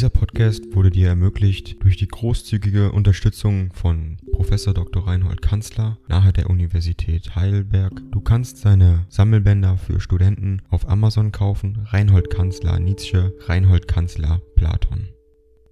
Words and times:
Dieser 0.00 0.08
Podcast 0.08 0.74
wurde 0.74 0.88
dir 0.88 1.08
ermöglicht 1.08 1.84
durch 1.84 1.98
die 1.98 2.08
großzügige 2.08 2.90
Unterstützung 2.90 3.70
von 3.74 4.16
Professor 4.32 4.72
Dr. 4.72 5.06
Reinhold 5.06 5.42
Kanzler 5.42 5.98
nahe 6.08 6.32
der 6.32 6.48
Universität 6.48 7.36
Heidelberg. 7.36 7.92
Du 8.10 8.22
kannst 8.22 8.56
seine 8.56 9.04
Sammelbänder 9.10 9.76
für 9.76 10.00
Studenten 10.00 10.62
auf 10.70 10.88
Amazon 10.88 11.32
kaufen. 11.32 11.86
Reinhold 11.90 12.30
Kanzler 12.30 12.78
Nietzsche, 12.78 13.34
Reinhold 13.40 13.88
Kanzler 13.88 14.40
Platon. 14.56 15.10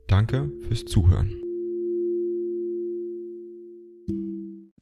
Danke 0.08 0.50
fürs 0.68 0.84
Zuhören. 0.84 1.32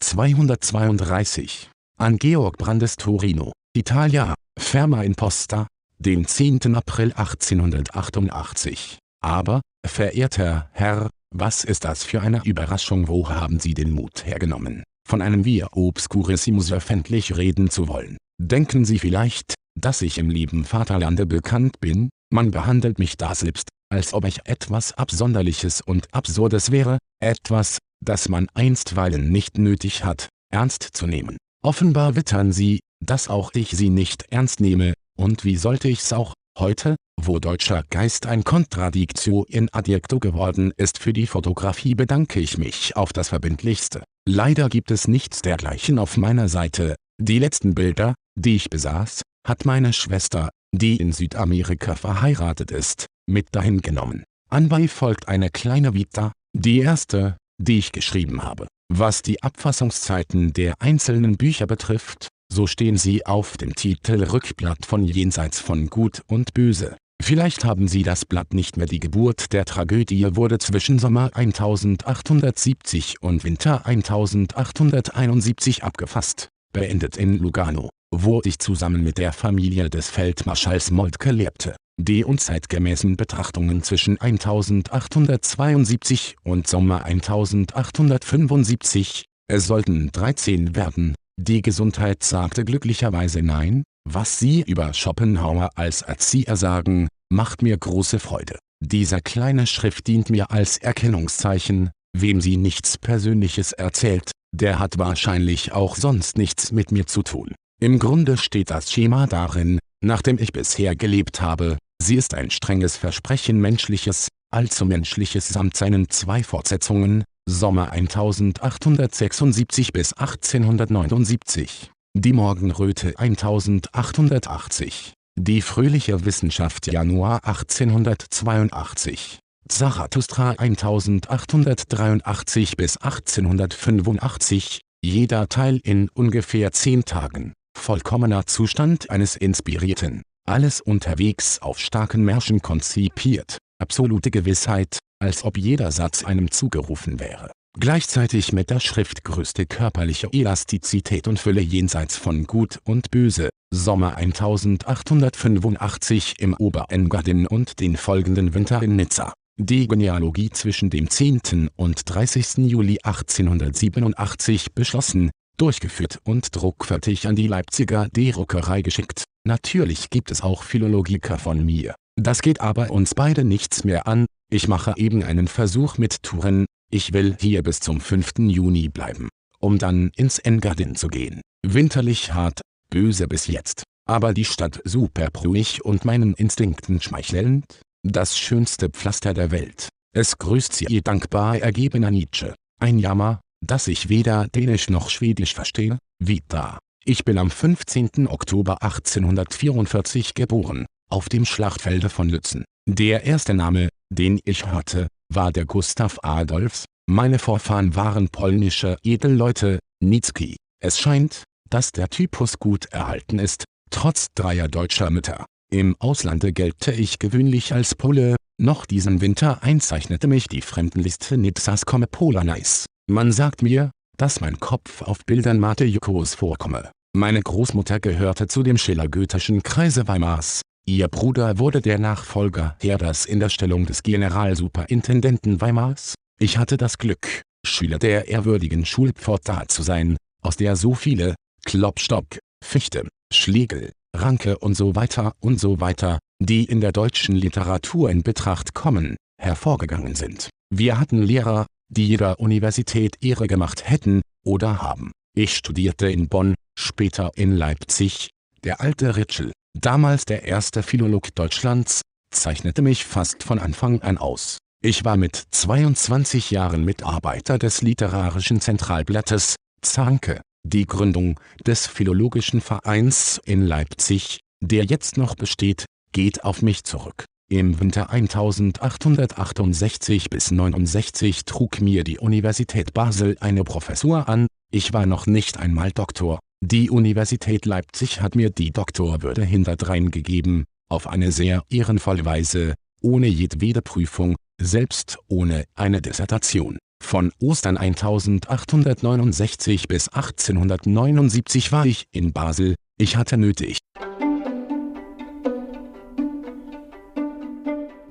232 0.01 1.71
an 1.99 2.17
Georg 2.17 2.59
Brandes 2.59 2.97
Torino, 2.97 3.53
Italia, 3.77 4.35
Ferma 4.59 5.05
in 5.05 5.15
Posta, 5.15 5.69
dem 6.01 6.27
10. 6.27 6.75
April 6.75 7.13
1888. 7.13 8.99
Aber, 9.23 9.61
verehrter 9.87 10.69
Herr, 10.73 11.11
was 11.35 11.65
ist 11.65 11.85
das 11.85 12.05
für 12.05 12.23
eine 12.23 12.43
Überraschung 12.45 13.09
wo 13.09 13.29
haben 13.29 13.61
Sie 13.61 13.75
den 13.75 13.91
Mut 13.91 14.25
hergenommen, 14.25 14.85
von 15.07 15.23
einem 15.23 15.45
Via 15.45 15.69
Obscurissimus 15.73 16.73
öffentlich 16.73 17.37
reden 17.37 17.71
zu 17.71 17.89
wollen? 17.89 18.17
Denken 18.41 18.85
Sie 18.85 18.99
vielleicht, 18.99 19.55
dass 19.79 20.03
ich 20.03 20.19
im 20.19 20.31
lieben 20.31 20.65
Vaterlande 20.65 21.27
bekannt 21.27 21.81
bin, 21.81 22.09
man 22.33 22.51
behandelt 22.51 22.99
mich 22.99 23.17
da 23.17 23.35
selbst, 23.35 23.69
als 23.91 24.13
ob 24.15 24.25
ich 24.25 24.41
etwas 24.45 24.93
Absonderliches 24.93 25.81
und 25.81 26.13
Absurdes 26.13 26.71
wäre, 26.71 26.99
etwas, 27.21 27.79
das 28.05 28.29
man 28.29 28.49
einstweilen 28.55 29.31
nicht 29.31 29.59
nötig 29.59 30.05
hat, 30.05 30.29
ernst 30.53 30.83
zu 30.83 31.07
nehmen. 31.07 31.37
Offenbar 31.65 32.17
wittern 32.17 32.53
Sie, 32.53 32.81
dass 33.05 33.29
auch 33.29 33.53
ich 33.55 33.71
Sie 33.71 33.91
nicht 33.91 34.25
ernst 34.31 34.61
nehme, 34.61 34.95
und 35.19 35.45
wie 35.45 35.57
sollte 35.57 35.89
ich's 35.89 36.13
auch, 36.13 36.35
heute, 36.59 36.97
wo 37.21 37.39
deutscher 37.39 37.85
Geist 37.91 38.27
ein 38.27 38.45
Contradictio 38.45 39.45
in 39.49 39.69
adjecto 39.73 40.19
geworden 40.19 40.73
ist 40.77 40.99
für 40.99 41.13
die 41.13 41.27
Fotografie 41.27 41.95
bedanke 41.95 42.41
ich 42.41 42.59
mich 42.59 42.97
auf 42.97 43.13
das 43.13 43.29
Verbindlichste. 43.29 44.03
Leider 44.29 44.69
gibt 44.69 44.91
es 44.91 45.09
nichts 45.09 45.43
dergleichen 45.43 45.99
auf 45.99 46.17
meiner 46.17 46.49
Seite, 46.49 46.97
die 47.19 47.39
letzten 47.39 47.75
Bilder, 47.75 48.15
die 48.39 48.57
ich 48.57 48.71
besaß, 48.71 49.23
hat 49.47 49.65
meine 49.65 49.93
Schwester, 49.93 50.51
die 50.73 50.97
in 50.97 51.13
Südamerika 51.13 51.95
verheiratet 51.95 52.71
ist, 52.71 53.07
mit 53.27 53.49
dahin 53.53 53.81
genommen. 53.81 54.25
Anbei 54.51 54.89
folgt 54.89 55.29
eine 55.29 55.51
kleine 55.51 55.95
Vita, 55.95 56.33
die 56.53 56.81
erste, 56.81 57.37
die 57.59 57.79
ich 57.79 57.93
geschrieben 57.93 58.43
habe. 58.43 58.67
Was 58.93 59.23
die 59.23 59.43
Abfassungszeiten 59.43 60.53
der 60.53 60.75
einzelnen 60.81 61.37
Bücher 61.37 61.67
betrifft, 61.67 62.29
so 62.53 62.67
stehen 62.67 62.97
sie 62.97 63.27
auf 63.27 63.57
dem 63.57 63.75
Titelrückblatt 63.75 64.87
von 64.87 65.05
Jenseits 65.05 65.61
von 65.61 65.89
Gut 65.89 66.23
und 66.27 66.55
Böse. 66.55 66.97
Vielleicht 67.23 67.65
haben 67.65 67.89
Sie 67.89 68.03
das 68.03 68.25
Blatt 68.25 68.55
nicht 68.55 68.77
mehr 68.77 68.87
Die 68.87 69.01
Geburt 69.01 69.53
der 69.53 69.65
Tragödie 69.65 70.37
wurde 70.37 70.59
zwischen 70.59 70.99
Sommer 70.99 71.31
1870 71.35 73.23
und 73.23 73.43
Winter 73.43 73.87
1871 73.87 75.83
abgefasst, 75.83 76.51
beendet 76.73 77.17
in 77.17 77.39
Lugano, 77.39 77.89
wo 78.15 78.43
ich 78.45 78.59
zusammen 78.59 79.03
mit 79.03 79.19
der 79.19 79.33
Familie 79.33 79.89
des 79.89 80.11
Feldmarschalls 80.11 80.91
Moltke 80.91 81.31
lebte. 81.31 81.75
Die 81.99 82.25
unzeitgemäßen 82.25 83.17
Betrachtungen 83.17 83.83
zwischen 83.83 84.21
1872 84.21 86.37
und 86.45 86.69
Sommer 86.69 87.07
1875, 87.07 89.25
es 89.49 89.67
sollten 89.67 90.13
13 90.13 90.77
werden, 90.77 91.15
die 91.39 91.63
Gesundheit 91.63 92.23
sagte 92.25 92.65
glücklicherweise 92.65 93.43
Nein, 93.43 93.83
was 94.09 94.39
Sie 94.39 94.63
über 94.63 94.95
Schopenhauer 94.95 95.71
als 95.75 96.03
Erzieher 96.03 96.57
sagen, 96.57 97.09
macht 97.31 97.63
mir 97.63 97.77
große 97.77 98.19
Freude. 98.19 98.59
Dieser 98.83 99.21
kleine 99.21 99.67
Schrift 99.67 100.07
dient 100.07 100.31
mir 100.31 100.51
als 100.51 100.79
Erkennungszeichen, 100.79 101.91
wem 102.17 102.41
sie 102.41 102.57
nichts 102.57 102.99
Persönliches 102.99 103.73
erzählt, 103.73 104.31
der 104.55 104.79
hat 104.79 104.99
wahrscheinlich 104.99 105.73
auch 105.73 105.97
sonst 105.97 106.39
nichts 106.39 106.73
mit 106.73 106.93
mir 106.93 107.07
zu 107.07 107.23
tun. 107.23 107.55
Im 107.81 107.99
Grunde 107.99 108.37
steht 108.37 108.71
das 108.71 108.91
Schema 108.91 109.27
darin, 109.27 109.79
nach 110.03 110.23
dem 110.23 110.39
ich 110.39 110.53
bisher 110.53 110.97
gelebt 110.97 111.41
habe, 111.41 111.79
sie 112.03 112.17
ist 112.17 112.35
ein 112.35 112.51
strenges 112.51 112.97
Versprechen 112.97 113.61
menschliches, 113.61 114.29
allzu 114.57 114.87
menschliches 114.87 115.49
samt 115.49 115.77
seinen 115.77 116.09
zwei 116.09 116.43
Fortsetzungen, 116.43 117.25
Sommer 117.47 117.93
1876 117.93 119.93
bis 119.93 120.15
1879, 120.15 121.91
die 122.15 122.33
Morgenröte 122.33 123.19
1880, 123.19 125.13
die 125.39 125.61
fröhliche 125.61 126.25
Wissenschaft 126.25 126.91
Januar 126.91 127.45
1882, 127.45 129.41
Zarathustra 129.69 130.53
1883 130.53 132.79
bis 132.79 132.97
1885, 132.97 134.81
jeder 135.05 135.51
Teil 135.51 135.81
in 135.85 136.09
ungefähr 136.09 136.73
zehn 136.73 137.05
Tagen, 137.05 137.53
vollkommener 137.77 138.47
Zustand 138.47 139.11
eines 139.11 139.37
Inspirierten, 139.37 140.23
alles 140.49 140.81
unterwegs 140.81 141.61
auf 141.61 141.79
starken 141.79 142.25
Märschen 142.25 142.63
konzipiert, 142.63 143.59
absolute 143.79 144.31
Gewissheit, 144.31 144.99
als 145.21 145.45
ob 145.45 145.59
jeder 145.59 145.93
Satz 145.93 146.25
einem 146.25 146.51
zugerufen 146.51 147.21
wäre. 147.21 147.51
Gleichzeitig 147.79 148.55
mit 148.55 148.71
der 148.71 148.81
Schrift 148.81 149.23
größte 149.23 149.67
körperliche 149.67 150.33
Elastizität 150.33 151.29
und 151.29 151.39
Fülle 151.39 151.61
jenseits 151.61 152.17
von 152.17 152.45
Gut 152.45 152.79
und 152.85 153.11
Böse, 153.11 153.51
Sommer 153.71 154.17
1885 154.17 156.37
im 156.39 156.55
Oberengadin 156.55 157.47
und 157.47 157.81
den 157.81 157.99
folgenden 157.99 158.55
Winter 158.55 158.83
in 158.83 158.97
Nizza. 158.97 159.35
Die 159.59 159.89
Genealogie 159.89 160.51
zwischen 160.51 160.91
dem 160.91 161.11
10. 161.11 161.71
und 161.77 162.03
30. 162.05 162.71
Juli 162.71 162.99
1887 163.03 164.75
beschlossen, 164.75 165.31
durchgeführt 165.59 166.21
und 166.25 166.55
druckfertig 166.55 167.27
an 167.27 167.37
die 167.37 167.47
Leipziger 167.47 168.09
D-Druckerei 168.09 168.83
geschickt. 168.83 169.25
Natürlich 169.45 170.11
gibt 170.11 170.31
es 170.31 170.43
auch 170.43 170.63
Philologiker 170.63 171.39
von 171.39 171.65
mir. 171.65 171.95
Das 172.19 172.41
geht 172.41 172.61
aber 172.61 172.91
uns 172.91 173.15
beide 173.15 173.45
nichts 173.45 173.85
mehr 173.85 174.07
an, 174.07 174.27
ich 174.51 174.69
mache 174.69 174.95
eben 174.97 175.23
einen 175.23 175.49
Versuch 175.49 175.99
mit 175.99 176.23
Touren, 176.23 176.67
ich 176.91 177.13
will 177.13 177.37
hier 177.39 177.63
bis 177.63 177.81
zum 177.81 178.01
5. 178.01 178.33
Juni 178.39 178.89
bleiben, 178.89 179.29
um 179.59 179.79
dann 179.79 180.11
ins 180.17 180.39
Engadin 180.39 180.97
zu 180.97 181.09
gehen. 181.09 181.43
Winterlich 181.67 182.33
hart, 182.33 182.63
böse 182.91 183.29
bis 183.29 183.49
jetzt, 183.49 183.83
aber 184.09 184.33
die 184.33 184.45
Stadt 184.45 184.81
superb 184.85 185.45
ruhig 185.45 185.85
und 185.85 186.05
meinen 186.05 186.35
Instinkten 186.35 187.01
schmeichelnd, 187.01 187.65
das 188.03 188.39
schönste 188.39 188.89
Pflaster 188.89 189.35
der 189.35 189.51
Welt. 189.51 189.89
Es 190.15 190.39
grüßt 190.39 190.73
sie 190.73 190.87
ihr 190.89 191.03
dankbar 191.03 191.59
ergebener 191.59 192.11
Nietzsche. 192.11 192.55
Ein 192.81 192.99
Jammer, 192.99 193.41
dass 193.63 193.89
ich 193.89 194.09
weder 194.09 194.49
Dänisch 194.49 194.89
noch 194.89 195.11
Schwedisch 195.11 195.55
verstehe, 195.55 195.99
wie 196.19 196.43
da. 196.49 196.79
Ich 197.05 197.25
bin 197.25 197.37
am 197.37 197.51
15. 197.51 198.27
Oktober 198.27 198.83
1844 198.83 200.35
geboren, 200.35 200.87
auf 201.11 201.29
dem 201.29 201.45
Schlachtfelde 201.45 202.09
von 202.09 202.29
Lützen. 202.29 202.65
Der 202.89 203.25
erste 203.25 203.55
Name, 203.55 203.89
den 204.11 204.41
ich 204.45 204.67
hörte, 204.67 205.09
war 205.33 205.53
der 205.53 205.65
Gustav 205.65 206.19
Adolfs, 206.23 206.85
meine 207.09 207.39
Vorfahren 207.39 207.95
waren 207.95 208.29
polnische 208.29 208.97
Edelleute, 209.03 209.79
Nitzki. 210.01 210.57
Es 210.81 210.99
scheint, 210.99 211.45
dass 211.71 211.93
der 211.93 212.09
Typus 212.09 212.59
gut 212.59 212.87
erhalten 212.87 213.39
ist, 213.39 213.65
trotz 213.91 214.27
dreier 214.35 214.69
deutscher 214.69 215.11
Mütter. 215.11 215.47
Im 215.71 215.97
Auslande 215.99 216.53
gelte 216.53 216.93
ich 216.93 217.19
gewöhnlich 217.19 217.73
als 217.73 217.95
Pole, 217.95 218.37
noch 218.61 218.87
diesen 218.87 219.21
Winter 219.21 219.63
einzeichnete 219.63 220.29
mich 220.29 220.49
die 220.49 220.63
Fremdenliste 220.63 221.37
Nitzas 221.37 221.87
komme 221.87 222.07
Polonais. 222.07 222.87
Man 223.11 223.33
sagt 223.33 223.63
mir, 223.63 223.91
dass 224.17 224.41
mein 224.41 224.61
Kopf 224.61 225.03
auf 225.03 225.25
Bildern 225.27 225.59
Mate 225.59 225.85
Jukos 225.85 226.35
vorkomme. 226.35 226.91
Meine 227.15 227.43
Großmutter 227.43 228.01
gehörte 228.01 228.47
zu 228.47 228.63
dem 228.63 228.79
Schiller-Goethischen 228.79 229.63
Kreise 229.63 230.07
Weimars, 230.09 230.63
Ihr 230.89 231.09
Bruder 231.09 231.59
wurde 231.59 231.81
der 231.81 231.99
Nachfolger 231.99 232.77
Herders 232.81 233.27
in 233.27 233.41
der 233.41 233.49
Stellung 233.49 233.87
des 233.87 234.05
Generalsuperintendenten 234.05 235.61
Weimars. 235.61 236.15
Ich 236.39 236.59
hatte 236.59 236.77
das 236.77 236.99
Glück, 236.99 237.43
Schüler 237.67 237.99
der 237.99 238.29
ehrwürdigen 238.29 238.87
Schulpforta 238.87 239.67
zu 239.67 239.83
sein, 239.83 240.17
aus 240.43 240.57
der 240.57 240.77
so 240.77 240.95
viele, 240.95 241.35
Klopstock, 241.65 242.39
Fichte, 242.65 243.09
Schlegel, 243.33 243.91
Ranke 244.15 244.59
und 244.59 244.77
so 244.77 244.95
weiter 244.95 245.33
und 245.41 245.59
so 245.59 245.81
weiter, 245.81 246.21
die 246.39 246.65
in 246.65 246.81
der 246.81 246.93
deutschen 246.93 247.35
Literatur 247.35 248.09
in 248.09 248.23
Betracht 248.23 248.73
kommen, 248.73 249.17
hervorgegangen 249.43 250.15
sind. 250.15 250.51
Wir 250.73 251.01
hatten 251.01 251.21
Lehrer, 251.21 251.67
die 251.89 252.07
jeder 252.07 252.39
Universität 252.39 253.17
Ehre 253.25 253.49
gemacht 253.49 253.91
hätten, 253.91 254.23
oder 254.45 254.81
haben. 254.83 255.11
Ich 255.35 255.57
studierte 255.57 256.09
in 256.09 256.29
Bonn, 256.29 256.55
später 256.79 257.33
in 257.35 257.57
Leipzig. 257.57 258.29
Der 258.63 258.81
alte 258.81 259.17
Ritschel, 259.17 259.51
damals 259.81 260.25
der 260.25 260.45
erste 260.45 260.83
Philolog 260.83 261.35
Deutschlands, 261.35 262.03
zeichnete 262.31 262.83
mich 262.83 263.05
fast 263.05 263.43
von 263.43 263.59
Anfang 263.59 264.03
an 264.03 264.19
aus. 264.19 264.59
Ich 264.83 265.05
war 265.05 265.17
mit 265.17 265.43
22 265.51 266.51
Jahren 266.51 266.85
Mitarbeiter 266.85 267.59
des 267.59 267.83
Literarischen 267.83 268.61
Zentralblattes, 268.61 269.57
Zanke. 269.83 270.41
Die 270.67 270.87
Gründung 270.87 271.39
des 271.65 271.87
Philologischen 271.87 272.61
Vereins 272.61 273.41
in 273.45 273.63
Leipzig, 273.63 274.41
der 274.61 274.85
jetzt 274.85 275.17
noch 275.17 275.37
besteht, 275.37 275.85
geht 276.13 276.45
auf 276.45 276.63
mich 276.63 276.85
zurück. 276.85 277.25
Im 277.49 277.79
Winter 277.79 278.11
1868 278.11 280.29
bis 280.29 280.51
69 280.51 281.45
trug 281.45 281.81
mir 281.81 282.03
die 282.03 282.19
Universität 282.19 282.95
Basel 282.95 283.37
eine 283.39 283.63
Professur 283.63 284.29
an, 284.29 284.49
ich 284.73 284.93
war 284.93 285.07
noch 285.07 285.27
nicht 285.27 285.59
einmal 285.59 285.93
Doktor, 285.93 286.41
die 286.61 286.91
Universität 286.91 287.67
Leipzig 287.67 288.21
hat 288.21 288.35
mir 288.35 288.51
die 288.51 288.73
Doktorwürde 288.73 289.45
hinterdrein 289.45 290.11
gegeben, 290.11 290.65
auf 290.89 291.07
eine 291.07 291.33
sehr 291.33 291.65
ehrenvolle 291.69 292.25
Weise, 292.25 292.75
ohne 293.03 293.27
jedwede 293.27 293.83
Prüfung, 293.83 294.37
selbst 294.61 295.19
ohne 295.29 295.65
eine 295.75 296.01
Dissertation. 296.01 296.79
Von 297.03 297.31
Ostern 297.41 297.77
1869 297.77 299.89
bis 299.89 300.09
1879 300.09 301.73
war 301.73 301.87
ich 301.87 302.07
in 302.11 302.33
Basel, 302.33 302.75
ich 302.99 303.17
hatte 303.17 303.37
nötig, 303.37 303.79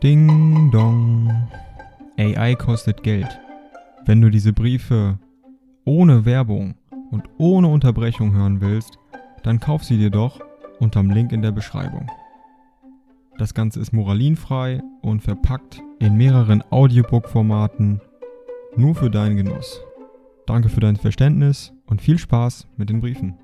Ding 0.05 0.69
dong. 0.71 1.49
AI 2.15 2.53
kostet 2.53 3.01
Geld. 3.01 3.39
Wenn 4.05 4.21
du 4.21 4.29
diese 4.29 4.53
Briefe 4.53 5.17
ohne 5.83 6.25
Werbung 6.25 6.75
und 7.15 7.29
ohne 7.37 7.69
Unterbrechung 7.69 8.33
hören 8.33 8.59
willst, 8.59 8.99
dann 9.43 9.61
kauf 9.61 9.85
sie 9.85 9.97
dir 9.97 10.09
doch 10.09 10.41
unterm 10.79 11.09
Link 11.09 11.31
in 11.31 11.41
der 11.41 11.51
Beschreibung. 11.51 12.11
Das 13.37 13.53
Ganze 13.53 13.79
ist 13.79 13.93
moralinfrei 13.93 14.83
und 15.01 15.21
verpackt 15.21 15.81
in 15.99 16.17
mehreren 16.17 16.61
Audiobook-Formaten 16.69 18.01
nur 18.75 18.95
für 18.95 19.09
deinen 19.09 19.37
Genuss. 19.37 19.81
Danke 20.45 20.67
für 20.67 20.81
dein 20.81 20.97
Verständnis 20.97 21.73
und 21.85 22.01
viel 22.01 22.17
Spaß 22.17 22.67
mit 22.75 22.89
den 22.89 22.99
Briefen. 22.99 23.37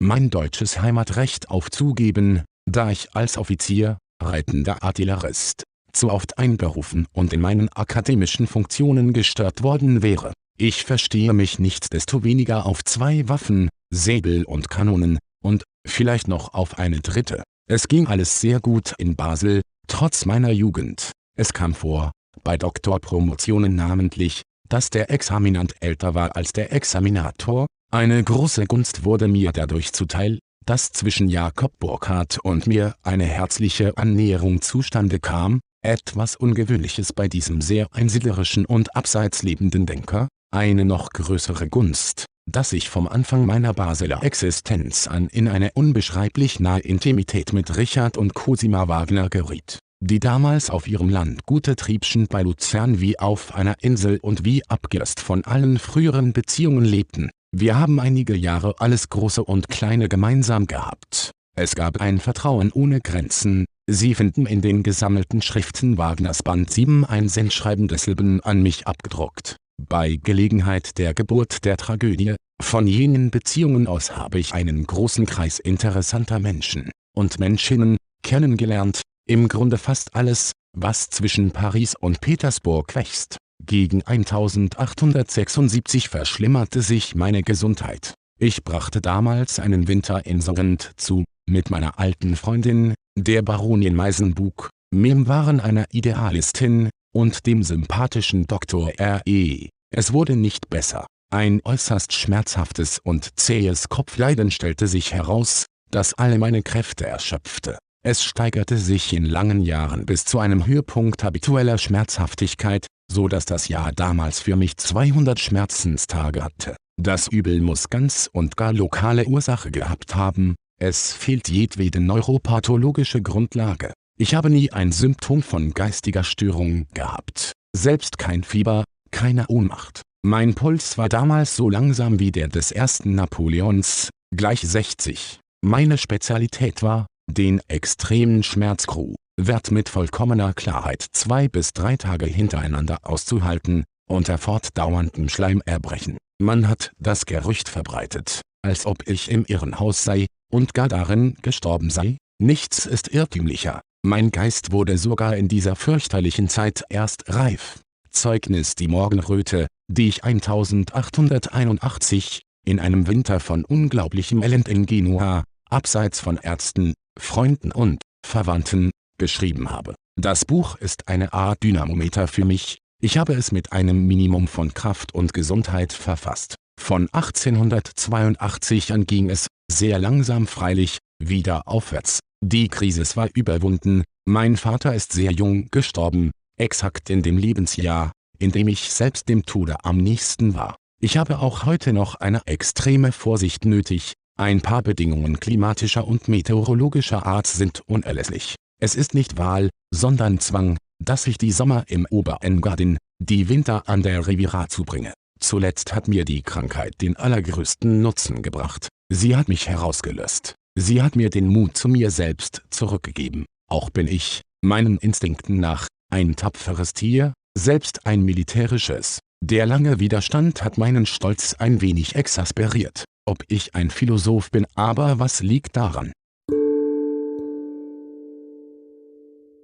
mein 0.00 0.30
deutsches 0.30 0.80
Heimatrecht 0.80 1.50
aufzugeben, 1.50 2.42
da 2.64 2.90
ich 2.90 3.14
als 3.14 3.36
Offizier, 3.36 3.98
reitender 4.22 4.82
Artillerist, 4.82 5.64
zu 5.92 6.10
oft 6.10 6.38
einberufen 6.38 7.06
und 7.12 7.32
in 7.32 7.40
meinen 7.40 7.68
akademischen 7.70 8.46
Funktionen 8.46 9.12
gestört 9.12 9.62
worden 9.62 10.02
wäre. 10.02 10.32
Ich 10.58 10.84
verstehe 10.84 11.32
mich 11.32 11.58
nichtsdestoweniger 11.58 12.66
auf 12.66 12.84
zwei 12.84 13.28
Waffen, 13.28 13.68
Säbel 13.90 14.44
und 14.44 14.68
Kanonen, 14.70 15.18
und 15.42 15.64
vielleicht 15.86 16.28
noch 16.28 16.54
auf 16.54 16.78
eine 16.78 17.00
dritte. 17.00 17.42
Es 17.70 17.88
ging 17.88 18.06
alles 18.06 18.40
sehr 18.40 18.60
gut 18.60 18.94
in 18.98 19.14
Basel, 19.14 19.62
trotz 19.86 20.24
meiner 20.24 20.50
Jugend. 20.50 21.12
Es 21.36 21.52
kam 21.52 21.74
vor, 21.74 22.12
bei 22.42 22.56
Doktorpromotionen 22.56 23.74
namentlich, 23.74 24.42
dass 24.68 24.90
der 24.90 25.10
Examinant 25.10 25.74
älter 25.80 26.14
war 26.14 26.36
als 26.36 26.52
der 26.52 26.72
Examinator, 26.72 27.66
eine 27.90 28.22
große 28.22 28.66
Gunst 28.66 29.04
wurde 29.04 29.28
mir 29.28 29.52
dadurch 29.52 29.92
zuteil, 29.92 30.40
dass 30.66 30.92
zwischen 30.92 31.28
Jakob 31.28 31.72
Burckhardt 31.78 32.38
und 32.42 32.66
mir 32.66 32.94
eine 33.02 33.24
herzliche 33.24 33.96
Annäherung 33.96 34.60
zustande 34.60 35.18
kam, 35.20 35.60
etwas 35.82 36.36
Ungewöhnliches 36.36 37.12
bei 37.12 37.28
diesem 37.28 37.60
sehr 37.60 37.86
einsiedlerischen 37.92 38.66
und 38.66 38.94
abseits 38.96 39.42
lebenden 39.42 39.86
Denker, 39.86 40.28
eine 40.50 40.84
noch 40.84 41.10
größere 41.10 41.68
Gunst, 41.68 42.26
dass 42.50 42.72
ich 42.72 42.88
vom 42.88 43.08
Anfang 43.08 43.46
meiner 43.46 43.74
Basler 43.74 44.22
Existenz 44.22 45.06
an 45.06 45.28
in 45.28 45.48
eine 45.48 45.72
unbeschreiblich 45.74 46.60
nahe 46.60 46.80
Intimität 46.80 47.52
mit 47.52 47.76
Richard 47.76 48.16
und 48.16 48.34
Cosima 48.34 48.88
Wagner 48.88 49.28
geriet, 49.28 49.78
die 50.00 50.20
damals 50.20 50.70
auf 50.70 50.88
ihrem 50.88 51.08
Landgute 51.08 51.76
Triebschen 51.76 52.26
bei 52.26 52.42
Luzern 52.42 53.00
wie 53.00 53.18
auf 53.18 53.54
einer 53.54 53.76
Insel 53.82 54.18
und 54.22 54.44
wie 54.44 54.62
abgerst 54.68 55.20
von 55.20 55.44
allen 55.44 55.78
früheren 55.78 56.32
Beziehungen 56.32 56.84
lebten 56.84 57.30
wir 57.52 57.78
haben 57.78 57.98
einige 57.98 58.36
Jahre 58.36 58.74
alles 58.78 59.08
Große 59.08 59.42
und 59.42 59.68
Kleine 59.68 60.10
gemeinsam 60.10 60.66
gehabt. 60.66 61.30
Es 61.56 61.74
gab 61.74 61.98
ein 61.98 62.18
Vertrauen 62.18 62.70
ohne 62.72 63.00
Grenzen. 63.00 63.64
Sie 63.90 64.14
finden 64.14 64.44
in 64.44 64.60
den 64.60 64.82
gesammelten 64.82 65.40
Schriften 65.40 65.96
Wagners 65.96 66.42
Band 66.42 66.70
7 66.70 67.06
ein 67.06 67.30
Sendschreiben 67.30 67.88
desselben 67.88 68.42
an 68.42 68.62
mich 68.62 68.86
abgedruckt. 68.86 69.56
Bei 69.82 70.16
Gelegenheit 70.16 70.98
der 70.98 71.14
Geburt 71.14 71.64
der 71.64 71.78
Tragödie, 71.78 72.34
von 72.60 72.86
jenen 72.86 73.30
Beziehungen 73.30 73.86
aus 73.86 74.14
habe 74.14 74.38
ich 74.38 74.52
einen 74.52 74.86
großen 74.86 75.24
Kreis 75.24 75.58
interessanter 75.58 76.38
Menschen 76.38 76.90
und 77.16 77.38
Menschinnen 77.38 77.96
kennengelernt, 78.22 79.00
im 79.26 79.48
Grunde 79.48 79.78
fast 79.78 80.14
alles, 80.14 80.52
was 80.76 81.08
zwischen 81.08 81.52
Paris 81.52 81.94
und 81.98 82.20
Petersburg 82.20 82.94
wächst. 82.94 83.38
Gegen 83.64 84.02
1876 84.02 86.10
verschlimmerte 86.10 86.82
sich 86.82 87.14
meine 87.14 87.42
Gesundheit. 87.42 88.12
Ich 88.38 88.64
brachte 88.64 89.00
damals 89.00 89.58
einen 89.58 89.88
Winter 89.88 90.26
in 90.26 90.42
Sorrent 90.42 90.90
zu, 90.96 91.24
mit 91.48 91.70
meiner 91.70 91.98
alten 91.98 92.36
Freundin, 92.36 92.92
der 93.24 93.42
Baronin 93.42 93.94
Meisenbug, 93.94 94.70
Memoiren 94.94 95.60
einer 95.60 95.86
Idealistin, 95.90 96.90
und 97.14 97.46
dem 97.46 97.62
sympathischen 97.62 98.46
Dr. 98.46 98.92
R.E. 98.98 99.68
Es 99.90 100.12
wurde 100.12 100.36
nicht 100.36 100.68
besser. 100.68 101.06
Ein 101.32 101.60
äußerst 101.64 102.12
schmerzhaftes 102.12 102.98
und 103.02 103.38
zähes 103.38 103.88
Kopfleiden 103.88 104.50
stellte 104.50 104.86
sich 104.86 105.12
heraus, 105.12 105.66
das 105.90 106.14
alle 106.14 106.38
meine 106.38 106.62
Kräfte 106.62 107.06
erschöpfte. 107.06 107.78
Es 108.04 108.22
steigerte 108.22 108.78
sich 108.78 109.12
in 109.12 109.24
langen 109.24 109.60
Jahren 109.60 110.06
bis 110.06 110.24
zu 110.24 110.38
einem 110.38 110.66
Höhepunkt 110.66 111.24
habitueller 111.24 111.78
Schmerzhaftigkeit, 111.78 112.86
so 113.10 113.26
dass 113.26 113.44
das 113.44 113.68
Jahr 113.68 113.92
damals 113.92 114.40
für 114.40 114.56
mich 114.56 114.76
200 114.76 115.40
Schmerzenstage 115.40 116.44
hatte. 116.44 116.76
Das 117.00 117.28
Übel 117.28 117.60
muss 117.60 117.90
ganz 117.90 118.28
und 118.32 118.56
gar 118.56 118.72
lokale 118.72 119.26
Ursache 119.26 119.70
gehabt 119.70 120.14
haben, 120.14 120.56
es 120.78 121.12
fehlt 121.12 121.48
jedwede 121.48 122.00
neuropathologische 122.00 123.22
Grundlage. 123.22 123.92
Ich 124.18 124.34
habe 124.34 124.50
nie 124.50 124.72
ein 124.72 124.92
Symptom 124.92 125.42
von 125.42 125.72
geistiger 125.72 126.24
Störung 126.24 126.86
gehabt, 126.94 127.52
selbst 127.74 128.18
kein 128.18 128.42
Fieber, 128.42 128.84
keine 129.10 129.46
Ohnmacht. 129.48 130.02
Mein 130.24 130.54
Puls 130.54 130.98
war 130.98 131.08
damals 131.08 131.56
so 131.56 131.70
langsam 131.70 132.18
wie 132.18 132.32
der 132.32 132.48
des 132.48 132.72
ersten 132.72 133.14
Napoleons, 133.14 134.10
gleich 134.34 134.60
60. 134.60 135.40
Meine 135.64 135.98
Spezialität 135.98 136.82
war, 136.82 137.06
den 137.30 137.60
extremen 137.68 138.42
Schmerzgru 138.42 139.14
Wert 139.40 139.70
mit 139.70 139.88
vollkommener 139.88 140.52
Klarheit 140.52 141.06
zwei 141.12 141.46
bis 141.46 141.72
drei 141.72 141.96
Tage 141.96 142.26
hintereinander 142.26 142.98
auszuhalten, 143.04 143.84
unter 144.10 144.36
fortdauerndem 144.36 145.28
Schleimerbrechen. 145.28 146.18
Man 146.42 146.66
hat 146.66 146.90
das 146.98 147.24
Gerücht 147.24 147.68
verbreitet, 147.68 148.40
als 148.62 148.84
ob 148.84 149.06
ich 149.06 149.30
im 149.30 149.44
Irrenhaus 149.44 150.02
sei, 150.02 150.26
und 150.50 150.74
gar 150.74 150.88
darin 150.88 151.36
gestorben 151.42 151.90
sei. 151.90 152.16
Nichts 152.40 152.86
ist 152.86 153.12
irrtümlicher. 153.12 153.82
Mein 154.04 154.30
Geist 154.30 154.70
wurde 154.72 154.96
sogar 154.96 155.36
in 155.36 155.48
dieser 155.48 155.74
fürchterlichen 155.76 156.48
Zeit 156.48 156.84
erst 156.88 157.24
reif. 157.28 157.80
Zeugnis 158.10 158.74
die 158.74 158.88
Morgenröte, 158.88 159.66
die 159.90 160.08
ich 160.08 160.24
1881, 160.24 162.40
in 162.64 162.80
einem 162.80 163.06
Winter 163.06 163.40
von 163.40 163.64
unglaublichem 163.64 164.42
Elend 164.42 164.68
in 164.68 164.86
Genua, 164.86 165.44
abseits 165.68 166.20
von 166.20 166.36
Ärzten, 166.36 166.94
Freunden 167.18 167.72
und 167.72 168.00
Verwandten, 168.24 168.90
geschrieben 169.18 169.70
habe. 169.70 169.94
Das 170.16 170.44
Buch 170.44 170.76
ist 170.76 171.08
eine 171.08 171.32
Art 171.32 171.62
Dynamometer 171.62 172.28
für 172.28 172.44
mich, 172.44 172.78
ich 173.00 173.16
habe 173.16 173.34
es 173.34 173.52
mit 173.52 173.72
einem 173.72 174.08
Minimum 174.08 174.48
von 174.48 174.74
Kraft 174.74 175.14
und 175.14 175.32
Gesundheit 175.32 175.92
verfasst. 175.92 176.56
Von 176.80 177.08
1882 177.12 178.92
an 178.92 179.06
ging 179.06 179.30
es, 179.30 179.46
sehr 179.70 179.98
langsam 179.98 180.46
freilich, 180.46 180.98
wieder 181.22 181.66
aufwärts. 181.66 182.20
Die 182.44 182.68
Krise 182.68 183.04
war 183.16 183.28
überwunden, 183.34 184.04
mein 184.26 184.56
Vater 184.56 184.94
ist 184.94 185.12
sehr 185.12 185.32
jung 185.32 185.68
gestorben, 185.70 186.30
exakt 186.58 187.10
in 187.10 187.22
dem 187.22 187.36
Lebensjahr, 187.36 188.12
in 188.38 188.52
dem 188.52 188.68
ich 188.68 188.90
selbst 188.90 189.28
dem 189.28 189.44
Tode 189.44 189.84
am 189.84 189.98
nächsten 189.98 190.54
war. 190.54 190.76
Ich 191.00 191.16
habe 191.16 191.38
auch 191.38 191.64
heute 191.64 191.92
noch 191.92 192.16
eine 192.16 192.42
extreme 192.46 193.12
Vorsicht 193.12 193.64
nötig, 193.64 194.14
ein 194.36 194.60
paar 194.60 194.82
Bedingungen 194.82 195.40
klimatischer 195.40 196.06
und 196.06 196.28
meteorologischer 196.28 197.26
Art 197.26 197.46
sind 197.46 197.82
unerlässlich. 197.86 198.54
Es 198.80 198.94
ist 198.94 199.14
nicht 199.14 199.36
Wahl, 199.36 199.70
sondern 199.92 200.38
Zwang, 200.38 200.78
dass 201.02 201.26
ich 201.26 201.38
die 201.38 201.52
Sommer 201.52 201.84
im 201.88 202.06
Oberengadin, 202.10 202.98
die 203.18 203.48
Winter 203.48 203.88
an 203.88 204.02
der 204.02 204.26
Riviera 204.26 204.68
zubringe. 204.68 205.12
Zuletzt 205.40 205.94
hat 205.94 206.06
mir 206.06 206.24
die 206.24 206.42
Krankheit 206.42 207.00
den 207.00 207.16
allergrößten 207.16 208.00
Nutzen 208.00 208.42
gebracht. 208.42 208.88
Sie 209.10 209.36
hat 209.36 209.48
mich 209.48 209.68
herausgelöst. 209.68 210.54
Sie 210.78 211.00
hat 211.00 211.16
mir 211.16 211.30
den 211.30 211.48
Mut 211.48 211.76
zu 211.76 211.88
mir 211.88 212.10
selbst 212.10 212.62
zurückgegeben. 212.68 213.46
Auch 213.70 213.88
bin 213.88 214.06
ich, 214.06 214.42
meinen 214.62 214.98
Instinkten 214.98 215.58
nach, 215.58 215.88
ein 216.12 216.36
tapferes 216.36 216.92
Tier, 216.92 217.32
selbst 217.56 218.06
ein 218.06 218.22
militärisches. 218.22 219.20
Der 219.42 219.64
lange 219.64 219.98
Widerstand 219.98 220.62
hat 220.62 220.76
meinen 220.76 221.06
Stolz 221.06 221.54
ein 221.54 221.80
wenig 221.80 222.16
exasperiert. 222.16 223.04
Ob 223.26 223.44
ich 223.48 223.74
ein 223.74 223.90
Philosoph 223.90 224.50
bin, 224.50 224.66
aber 224.74 225.18
was 225.18 225.40
liegt 225.40 225.76
daran? 225.76 226.12